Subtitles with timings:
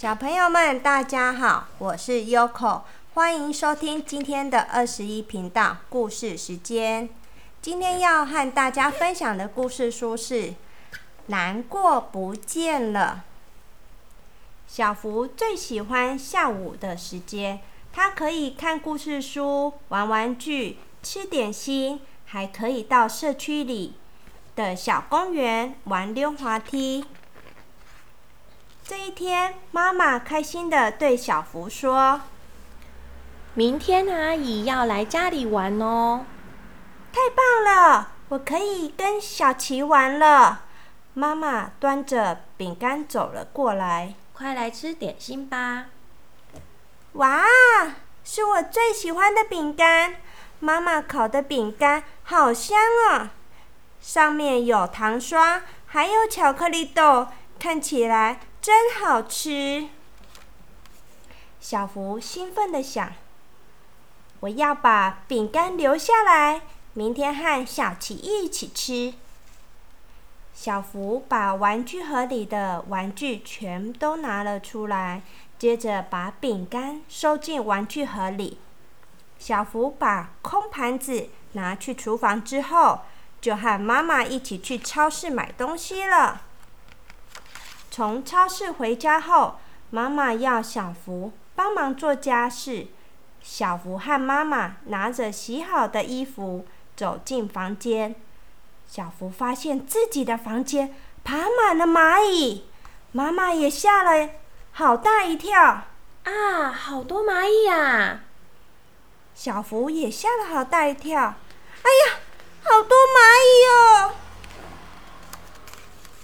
[0.00, 2.82] 小朋友们，大家好，我是 Yoko，
[3.14, 7.08] 欢迎收听今天的二十一频道故事时间。
[7.60, 10.42] 今天要和大家分享的故事书是
[11.26, 13.24] 《难过不见了》。
[14.72, 17.58] 小福最喜欢下午的时间，
[17.92, 23.94] 他可以看故事书、玩玩具、吃点心，还可以到社区里
[24.54, 27.04] 的小公园玩溜滑梯。
[28.88, 32.22] 这一天，妈妈开心的对小福说
[33.52, 36.24] ：“明天阿姨要来家里玩哦。”
[37.12, 40.62] 太棒了，我可以跟小琪玩了。
[41.12, 45.88] 妈妈端着饼干走了过来，快来吃点心吧！
[47.12, 47.44] 哇，
[48.24, 50.14] 是我最喜欢的饼干！
[50.60, 52.78] 妈妈烤的饼干好香
[53.10, 53.32] 啊，
[54.00, 57.26] 上面有糖霜，还有巧克力豆，
[57.58, 58.40] 看起来。
[58.68, 59.86] 真好吃！
[61.58, 63.14] 小福兴奋的想
[64.40, 66.60] ：“我要把饼干留下来，
[66.92, 69.14] 明天和小琪一起吃。”
[70.52, 75.22] 小福把玩具盒里的玩具全都拿了出来，
[75.58, 78.58] 接着把饼干收进玩具盒里。
[79.38, 83.00] 小福把空盘子拿去厨房之后，
[83.40, 86.42] 就和妈妈一起去超市买东西了。
[87.98, 89.58] 从超市回家后，
[89.90, 92.86] 妈妈要小福帮忙做家事。
[93.42, 98.14] 小福和妈妈拿着洗好的衣服走进房间。
[98.86, 102.66] 小福发现自己的房间爬满了蚂蚁，
[103.10, 104.30] 妈妈也吓了
[104.70, 105.60] 好大一跳。
[106.22, 108.20] 啊，好多蚂蚁呀！
[109.34, 111.20] 小福也吓了好大一跳。
[111.20, 112.20] 哎呀，
[112.62, 114.14] 好多蚂蚁哦！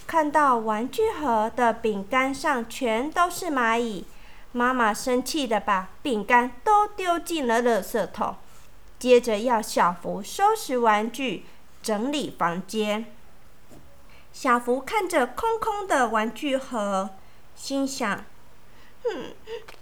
[0.06, 4.04] 看到玩具盒的饼干上全都是蚂蚁，
[4.52, 8.36] 妈妈生气的把饼干都丢进了垃圾桶，
[8.98, 11.44] 接着要小福收拾玩具、
[11.82, 13.06] 整理房间。
[14.32, 17.10] 小福看着空空的玩具盒，
[17.56, 18.24] 心想
[19.04, 19.34] ：“嗯，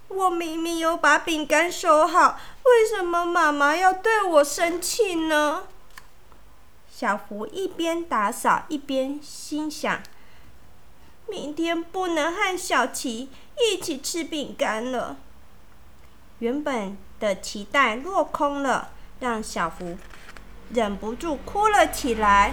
[0.08, 5.64] 我明明有把饼干收好，为什么妈妈要对我生气呢？”
[6.90, 10.00] 小福一边打扫一边心想。
[11.32, 15.16] 明天不能和小琪一起吃饼干了。
[16.40, 19.96] 原本的期待落空了，让小福
[20.74, 22.52] 忍不住哭了起来。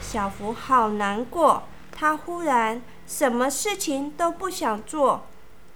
[0.00, 5.26] 小福好难过，他忽然什么事情都不想做，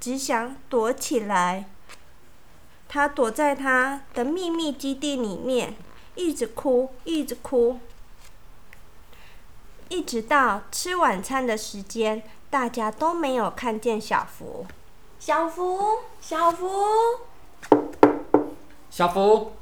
[0.00, 1.66] 只想躲起来。
[2.88, 5.76] 他躲在他的秘密基地里面，
[6.14, 7.78] 一直哭，一直哭，
[9.90, 12.22] 一直到吃晚餐的时间。
[12.50, 14.66] 大家都没有看见小福，
[15.20, 16.66] 小福，小福，
[18.90, 19.52] 小福，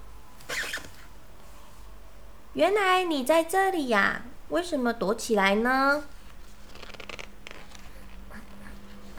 [2.53, 4.23] 原来你在这里呀？
[4.51, 6.05] 为什么躲起来呢？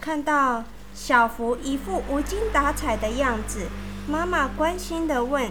[0.00, 0.64] 看到
[0.94, 3.68] 小福一副无精打采的样子，
[4.08, 5.50] 妈妈关心的问：“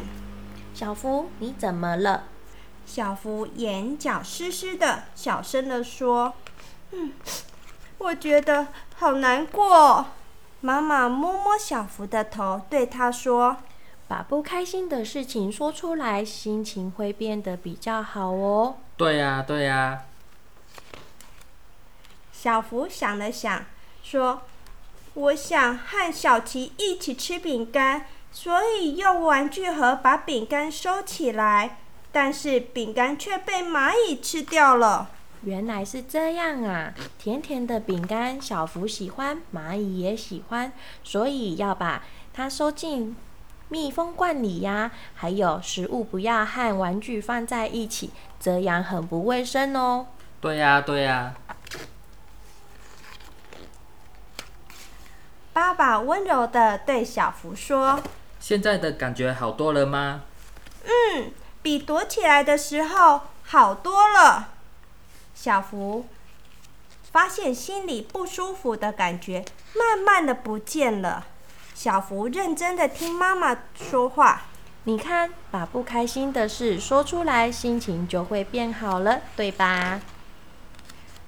[0.74, 2.24] 小福，你怎么了？”
[2.88, 6.34] 小福眼角湿湿的，小声的说
[6.90, 7.14] ：“嗯。”
[8.00, 10.08] 我觉得好难过。
[10.62, 13.58] 妈妈摸摸小福的头，对他说
[14.08, 20.02] ：“把不开心的事情说出来，心情会变得比较好哦。”对呀，对呀。
[22.32, 23.66] 小福想了想，
[24.04, 24.42] 说
[25.14, 31.78] ：“我想和小琪一起吃饼干，所以用玩具盒把饼干收起来，
[32.12, 35.10] 但是饼干却被蚂蚁吃掉了。”
[35.44, 36.94] 原来是这样啊！
[37.18, 40.72] 甜甜的饼干，小福喜欢，蚂蚁也喜欢，
[41.04, 42.04] 所以要把
[42.34, 43.16] 它收进
[43.70, 44.92] 密封罐里呀。
[45.16, 50.08] 还有，食物不要和玩具放在一起，这样很不卫生哦。
[50.42, 51.36] 对呀，对呀。
[55.54, 58.00] 爸爸温柔的对小福说
[58.40, 60.22] ：“现在的感觉好多了吗？”
[60.86, 61.32] 嗯，
[61.62, 64.50] 比躲起来的时候好多了。
[65.48, 66.06] 小福
[67.10, 71.26] 发现心里不舒服的感觉慢慢的不见了。
[71.74, 74.42] 小福认真的听妈妈说话，
[74.84, 80.02] 你看，把不开心的事说出来，心情就会变好了，对吧？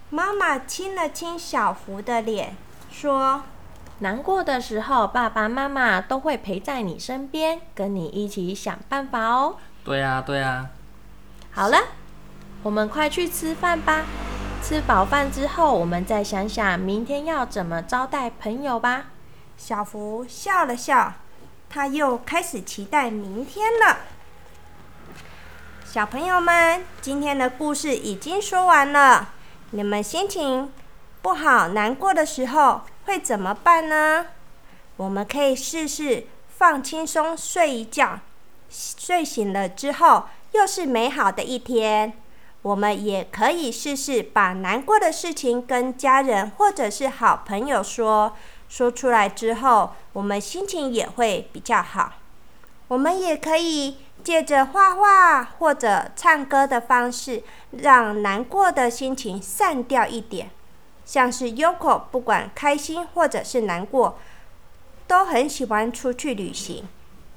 [0.09, 2.57] 妈妈亲了亲小福的脸，
[2.91, 3.43] 说
[3.99, 9.55] ：“难过的时候，爸爸妈妈都会陪在你身边，跟你一起想办法哦。”
[9.85, 10.71] 对呀，对呀。
[11.51, 11.77] 好了。
[12.61, 14.05] 我们快去吃饭吧！
[14.61, 19.05] 吃饱饭之后，我们再想想明天要怎么招待朋友吧。
[19.55, 21.13] 小福笑了笑，
[21.69, 23.99] 他又开始期待明天了。
[25.85, 29.29] 小朋友们，今天的故事已经说完了。
[29.71, 30.69] 你们心情
[31.21, 34.25] 不好、难过的时候会怎么办呢？
[34.97, 38.19] 我们可以试试放轻松，睡一觉。
[38.69, 42.13] 睡醒了之后，又是美好的一天。
[42.61, 48.35] 我们也可以试试把难过的事情跟家人或者是好朋友说，
[48.67, 52.13] 说出来之后，我们心情也会比较好。
[52.89, 60.49] 我们也可以借着画画或者唱歌的方式，让难过的心情散掉一点。
[61.05, 64.19] 像是 Yoko，不管开心或者是难过，
[65.07, 66.87] 都很喜欢出去旅行。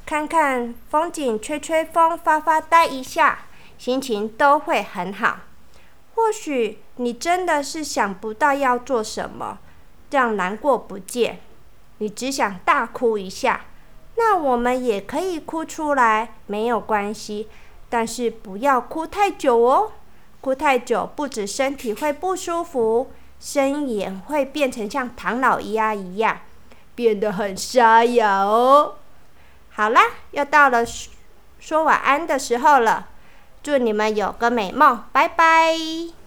[0.04, 3.46] 看看风景，吹吹风，发发呆一下，
[3.82, 5.38] 心情都会很好。
[6.14, 9.58] 或许你真的是想不到要做什么，
[10.12, 11.40] 让难过不见，
[11.98, 13.64] 你只想大哭一下，
[14.14, 17.48] 那我们也可以哭出来，没有关系。
[17.88, 19.90] 但是不要哭太久哦，
[20.40, 26.38] 哭太久不止身体会不舒服，声音也会变成像唐老鸭一样，
[26.94, 28.94] 变得很沙哑哦。
[29.70, 30.84] 好啦，又到了
[31.58, 33.08] 说晚安的时候了，
[33.62, 36.21] 祝你们有个美梦，拜拜。